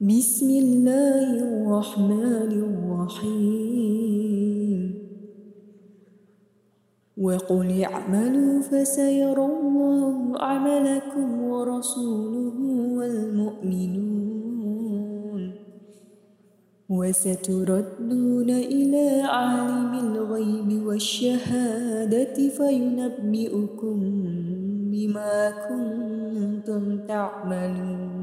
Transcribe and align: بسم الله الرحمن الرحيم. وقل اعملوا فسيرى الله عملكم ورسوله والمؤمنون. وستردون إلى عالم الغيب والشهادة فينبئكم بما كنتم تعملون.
بسم 0.00 0.46
الله 0.50 1.42
الرحمن 1.42 2.52
الرحيم. 3.18 3.98
وقل 7.18 7.84
اعملوا 7.84 8.62
فسيرى 8.62 9.46
الله 9.46 10.38
عملكم 10.38 11.42
ورسوله 11.42 12.58
والمؤمنون. 12.98 13.82
وستردون 16.90 18.50
إلى 18.50 19.20
عالم 19.20 20.14
الغيب 20.14 20.86
والشهادة 20.86 22.48
فينبئكم 22.48 23.96
بما 24.94 25.50
كنتم 25.68 26.98
تعملون. 27.06 28.17